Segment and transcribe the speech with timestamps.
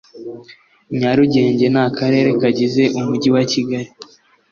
[0.97, 3.89] nyarugenge na karere kagize umujyi wa kigali